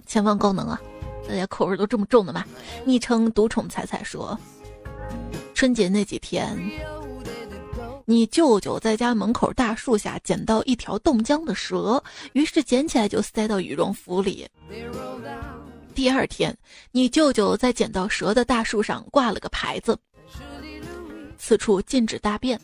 [0.06, 0.80] 前方高能啊！
[1.28, 2.46] 大家口味都这么重的吗？
[2.86, 4.38] 昵称独宠彩彩说
[5.56, 6.58] ：“春节那几天，
[8.06, 12.04] 你舅舅在家门口大树下捡到一条冻僵的蛇，
[12.34, 14.48] 于是捡起来就塞到羽绒服里。
[15.94, 16.56] 第二天，
[16.92, 19.98] 你舅舅在捡到蛇的大树上挂了个牌子
[21.38, 22.60] ：“此处禁止大便。”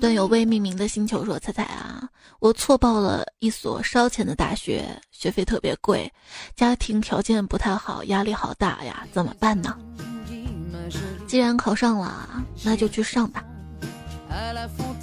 [0.00, 2.08] 段友未命名的星球说：“彩彩啊，
[2.40, 6.10] 我错报了一所烧钱的大学，学费特别贵，
[6.54, 9.76] 家庭条件不太好，压力好大呀，怎么办呢？
[11.26, 13.44] 既然考上了，那就去上吧。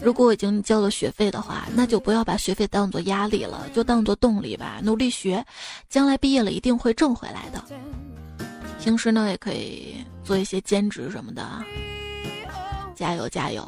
[0.01, 5.43] 如果已经交了学费的话，那就不要把学费当做压力了，就当做动力吧，努力学，
[5.89, 7.63] 将来毕业了一定会挣回来的。
[8.79, 11.63] 平时呢，也可以做一些兼职什么的，
[12.95, 13.67] 加油加油！”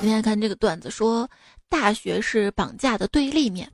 [0.00, 1.28] 今天看这个段子说，
[1.68, 3.66] 大学是绑架的对立面，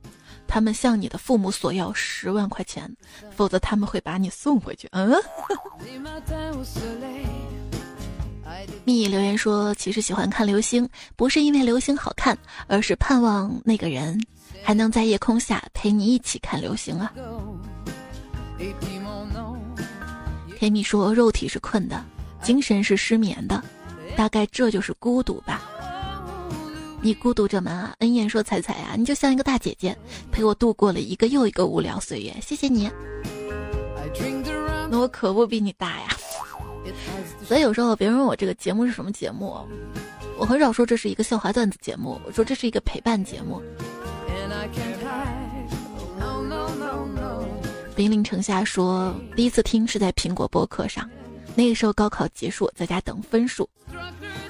[0.47, 2.89] 他们向你的父母索要十万块钱，
[3.35, 4.87] 否则他们会把你送回去。
[4.91, 5.13] 嗯。
[8.85, 14.17] 蜜留言说，其实喜欢看流星，不是因为流星好看，而是盼望那个人
[14.63, 17.11] 还能在夜空下陪你一起看流星啊。
[20.57, 22.01] 甜蜜说，肉体是困的。
[22.41, 23.61] 精神是失眠的，
[24.15, 25.61] 大概这就是孤独吧。
[27.03, 27.93] 你孤独着吗？
[27.99, 29.97] 恩燕说：“彩彩啊，你就像一个大姐姐，
[30.31, 32.31] 陪我度过了一个又一个无聊岁月。
[32.41, 32.91] 谢谢你。
[34.89, 36.09] 那我可不比你大呀。
[37.43, 39.57] 所以有时候别人问我这个节目是什么节目，
[40.37, 43.61] 我很少说这是一个笑话段子节目，我说这是一个陪伴节目。
[47.95, 51.09] 兵临城下说，第一次听是在苹果播客上。
[51.55, 53.69] 那个时候高考结束，在家等分数。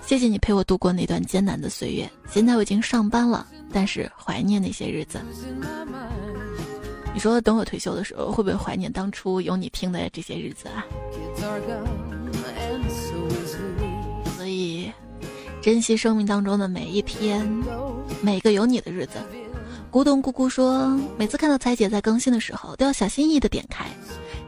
[0.06, 2.10] 谢谢你陪我度过那段艰难的岁月。
[2.30, 5.20] 现在我已经上班了，但是怀念那些日子。
[7.14, 10.86] 你说等我退休的时候，会不会怀念当初有你听的这些日子啊？
[14.38, 14.92] 所以，
[15.62, 17.46] 珍惜生命当中的每一天，
[18.22, 19.14] 每个有你的日子。
[19.92, 20.88] 咕咚咕咕说，
[21.18, 23.86] 每次看到彩姐在更新的时候，都要小心翼翼的点开。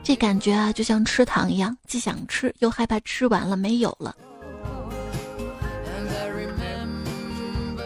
[0.04, 4.14] 这感觉啊，就像吃糖一样，既想吃又害怕吃完了没有了。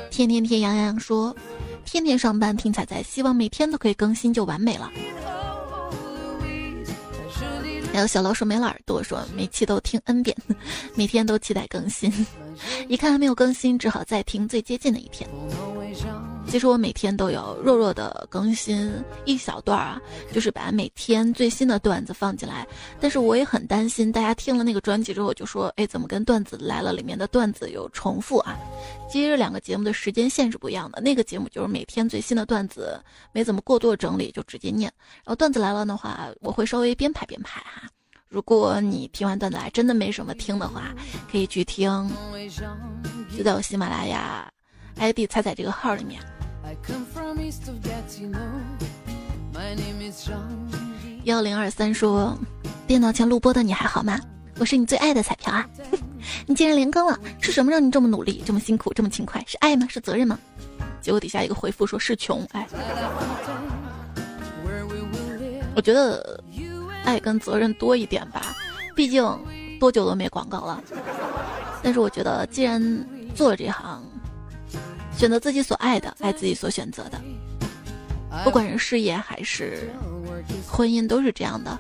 [0.10, 1.36] 天天天杨洋说，
[1.86, 4.92] 天天上班听彩彩，希望每天都可以更新就完美了。
[7.94, 10.36] 还有小老鼠没了耳朵说，每期都听 n 遍，
[10.96, 12.12] 每天都期待更新，
[12.90, 15.30] 一看还没有更新，只好再听最接近的一天。
[16.48, 18.92] 其实我每天都有弱弱的更新
[19.26, 22.66] 一小段啊，就是把每天最新的段子放进来。
[23.02, 28.58] 但是我也很担心大家听了那个专辑之后就说：“哎，怎么跟段子来了里面的段子有重复啊？”
[29.12, 31.02] 其实两个节目的时间线是不一样的。
[31.02, 32.98] 那个节目就是每天最新的段子，
[33.34, 34.92] 没怎么过多整理就直接念。
[35.18, 37.90] 然后段子来了的话，我会稍微编排编排哈。
[38.30, 40.94] 如果你听完段子来真的没什么听的话，
[41.30, 42.10] 可以去听，
[43.38, 44.50] 就在我喜马拉雅
[44.96, 46.22] ID 彩彩这个号里面。
[51.24, 52.38] 幺零二三说
[52.86, 54.20] ：“电脑前录播的你还好吗？
[54.60, 55.66] 我是你最爱的彩票啊！
[56.46, 59.42] 你竟然连更了，是什么让你这么努力、这么辛苦、这么勤快？
[59.48, 59.88] 是爱吗？
[59.90, 60.38] 是责任吗？”
[61.00, 62.46] 结果底下一个回复说是穷。
[62.52, 62.68] 哎，
[65.74, 66.44] 我觉得
[67.06, 68.56] 爱跟责任多一点吧，
[68.94, 69.24] 毕竟
[69.80, 70.84] 多久都没广告了。
[71.82, 74.04] 但是我觉得，既然做了这行。
[75.18, 77.20] 选择自己所爱的，爱自己所选择的，
[78.44, 79.90] 不管是事业还是
[80.68, 81.78] 婚姻，都是这样的。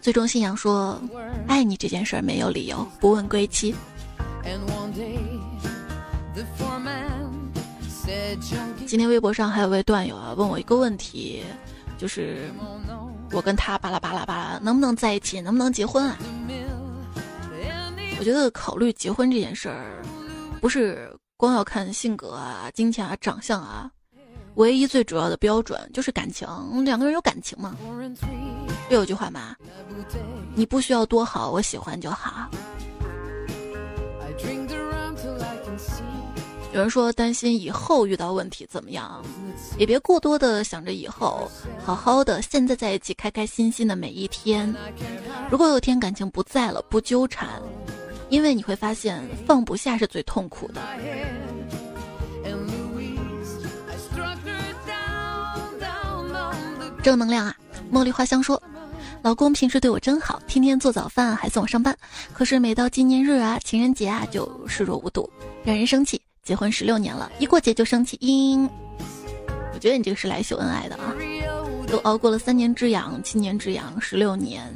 [0.00, 1.00] 最终信仰说，
[1.46, 3.74] 爱你这件事没有理由，不问归期。
[8.86, 11.42] 今天微博上还有位段友啊，问我一个问题，
[11.98, 12.50] 就是
[13.32, 16.16] 我跟他巴拉巴拉巴拉，能不能在一起，能不能结婚啊？
[18.18, 20.02] 我觉得考虑结婚这件事儿，
[20.60, 23.90] 不是光要看性格啊、金钱啊、长相啊，
[24.54, 26.48] 唯一最主要的标准就是感情。
[26.84, 27.76] 两个人有感情吗？
[28.88, 29.54] 不有句话吗？
[30.54, 32.48] 你不需要多好，我喜欢就好。
[36.72, 39.22] 有人说担心以后遇到问题怎么样，
[39.78, 41.50] 也别过多的想着以后，
[41.82, 44.74] 好好的现在在一起，开开心心的每一天。
[45.50, 47.62] 如果有一天感情不在了，不纠缠。
[48.28, 50.80] 因为你会发现，放不下是最痛苦的。
[57.02, 57.54] 正能量啊！
[57.92, 58.60] 茉莉花香说
[59.22, 61.96] ：“老公平时对我真好，天天做早饭，还送我上班。
[62.32, 65.30] 可是每到纪念日啊、情人节啊，就视若无睹，
[65.64, 66.20] 让人生气。
[66.42, 68.68] 结婚十六年了，一过节就生气。”嘤，
[69.72, 71.14] 我觉得你这个是来秀恩爱的啊。
[71.86, 74.74] 都熬过了三年之痒、七年之痒、十六年，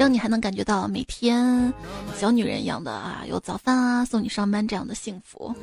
[0.00, 1.70] 让你还能感觉到每天
[2.16, 5.54] 小女人一样的啊，有早饭啊，送你上班这样的幸福。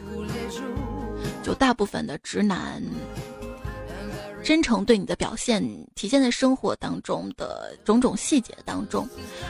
[1.41, 2.79] 就大部分的直男，
[4.43, 5.59] 真诚对你的表现
[5.95, 9.09] 体现在生活当中的种种细节当中，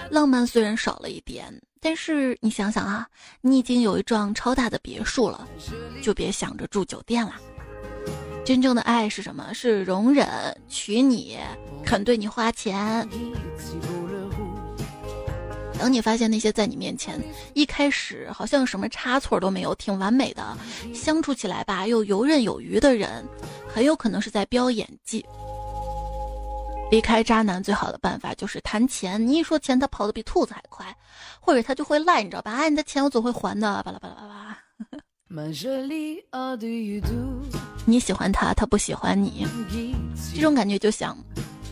[0.09, 1.53] 浪漫虽然少了一点。
[1.81, 3.05] 但是你想想啊，
[3.41, 5.45] 你已经有一幢超大的别墅了，
[6.01, 7.35] 就别想着住酒店了。
[8.45, 9.53] 真正的爱是什么？
[9.53, 10.25] 是容忍、
[10.69, 11.38] 娶你、
[11.83, 13.05] 肯对你花钱。
[15.78, 17.19] 等你发现那些在你面前
[17.53, 20.57] 一开始好像什么差错都没有、挺完美的，
[20.93, 23.23] 相处起来吧又游刃有余的人，
[23.67, 25.25] 很有可能是在飙演技。
[26.89, 29.25] 离开渣男最好的办法就是谈钱。
[29.28, 30.86] 你一说钱，他跑得比兔子还快，
[31.39, 32.53] 或者他就会赖，你知道吧？
[32.53, 33.84] 哎，你的钱我总会还的。
[33.84, 34.57] 巴拉巴拉巴拉。
[37.86, 39.45] 你喜欢他，他不喜欢你，
[40.34, 41.17] 这种感觉就像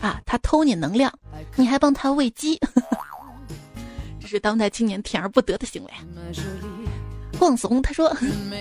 [0.02, 1.10] 啊，他偷你能量，
[1.54, 2.60] 你还帮他喂鸡，
[4.26, 5.90] 这是当代青年甜而不得的行为。
[7.38, 8.12] 逛怂，他说：“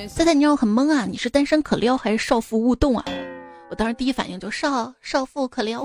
[0.08, 3.04] 猜猜你让我很懵啊，你是单身可撩还是少妇勿动啊？”
[3.72, 5.84] 我当时第一反应就少少妇可撩，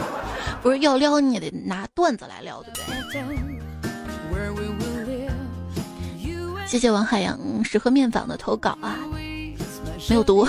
[0.62, 3.24] 不是要撩你也得拿段子来撩，对不对？
[6.66, 8.98] 谢谢王海洋食盒面坊的投稿啊，
[10.10, 10.46] 没有读。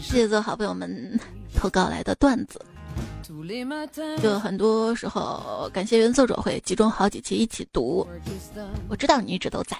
[0.00, 1.18] 谢谢做好朋友们
[1.52, 2.60] 投稿来的段子，
[4.20, 8.06] 就很多时候感谢原作者会集中好几期一起读，
[8.88, 9.76] 我知道你一直都在。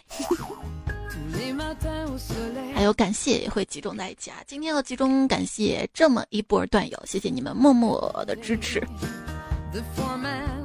[2.75, 4.37] 还有感谢也会集中在一起啊！
[4.47, 8.83] 今天要集中感谢这么一波段友，谢谢你们默默的支持。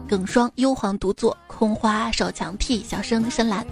[0.08, 3.66] 耿双、幽黄独坐、空花、少强 T、小生、深蓝、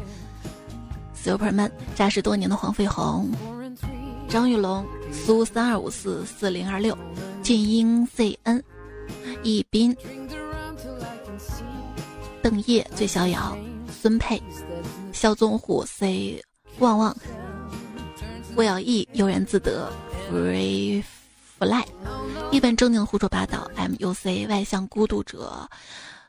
[1.15, 3.29] Superman、扎实多年的黄飞鸿、
[4.27, 4.85] 张玉龙、
[5.25, 6.97] 苏三二五四四零二六、
[7.43, 8.61] 俊英 CN、
[9.43, 9.95] 易斌、
[12.41, 13.57] 邓烨、最逍遥、
[13.91, 14.41] 孙佩、
[15.11, 16.41] 肖宗虎 C。
[16.79, 17.17] 旺旺，
[18.55, 19.91] 魏咬意悠然自得
[20.31, 21.03] ，free
[21.59, 21.83] fly，
[22.51, 25.67] 一本正经胡说八道，muc 外向孤独者，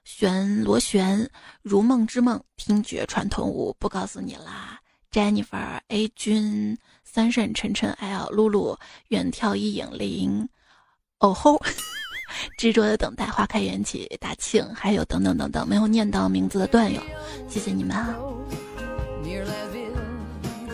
[0.05, 1.29] 旋螺旋，
[1.63, 4.81] 如梦之梦，听觉传统舞，不告诉你啦
[5.13, 6.79] ，Jennifer A 君，
[7.11, 8.79] 三圣晨晨 L 露露，
[9.09, 10.47] 远眺一影零，
[11.21, 11.59] 哦吼，
[12.59, 17.01] 执着的等待花开缘起，大庆，还有等等等等没有念到名字的段友，
[17.49, 18.15] 谢谢你们啊。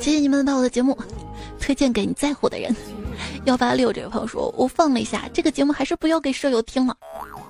[0.01, 0.99] 谢谢你们把我的节目
[1.61, 2.75] 推荐给你在乎的人。
[3.45, 6.97] 幺八六这位朋友说，我放了一下这个节目，还是不要给舍友听了。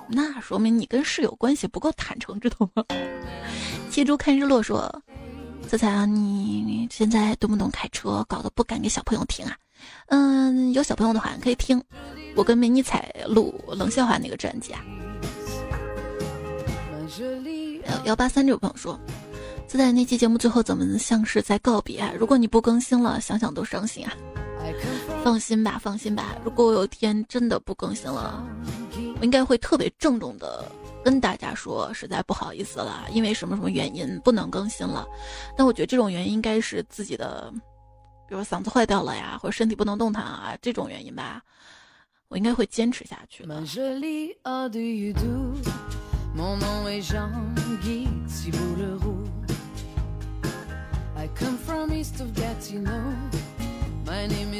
[0.07, 2.85] 那说明你跟室友关系不够坦诚，知道吗？
[3.89, 5.03] 七猪看日落说，
[5.67, 8.23] 彩彩啊，你现在懂不懂开车？
[8.27, 9.55] 搞得不敢给小朋友听啊。
[10.07, 11.81] 嗯，有小朋友的话可以听
[12.35, 14.81] 我跟美妮彩录冷笑话那个专辑啊。
[18.05, 18.99] 幺八三这位朋友说。
[19.67, 22.07] 自在那期节目最后怎么像是在告别？
[22.19, 24.13] 如果你不更新了，想想都伤心啊！
[25.23, 26.35] 放心吧，放心吧。
[26.45, 28.45] 如果我有一天真的不更新了，
[29.21, 30.65] 应该会特别郑重的
[31.03, 35.05] 跟大家说，实在不好意思了，因为什么什么原因不能更新了。
[35.57, 37.51] 但我觉得这种原因应该是自己的，
[38.27, 41.41] 比如嗓子坏掉了呀，或者身体不能动弹啊这种原因吧。
[42.27, 43.45] 我应该会坚持下去。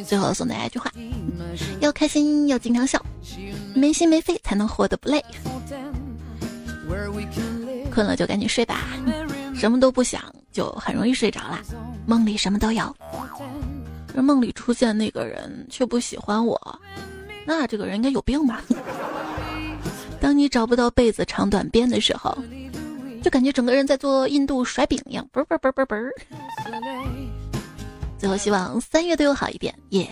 [0.06, 0.92] 最后送大家一句话：
[1.80, 3.04] 要开心，要经常笑，
[3.74, 5.24] 没心没肺才能活得不累。
[7.92, 8.82] 困了就赶紧睡吧，
[9.56, 10.22] 什么都不想
[10.52, 11.60] 就很容易睡着啦。
[12.06, 12.96] 梦里什么都有，
[14.16, 16.80] 而梦里出现那个人却不喜欢我，
[17.46, 18.62] 那这个人应该有病吧？
[20.22, 22.38] 当你找不到被子长短边的时候。
[23.24, 27.35] 就感觉整个人在做印度甩饼一样，嘣嘣嘣嘣嘣。
[28.18, 30.10] 最后希望三月对我好一点，耶！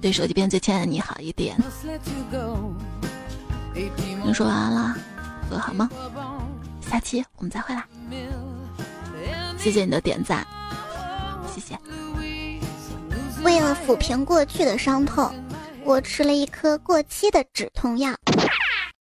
[0.00, 1.56] 对手机边最亲爱的你好一点。
[4.24, 4.96] 你说完了，
[5.48, 5.88] 做好吗？
[6.80, 7.86] 下期我们再会啦！
[9.58, 10.46] 谢谢你的点赞，
[11.52, 11.78] 谢谢。
[13.42, 15.32] 为了抚平过去的伤痛，
[15.84, 18.14] 我吃了一颗过期的止痛药。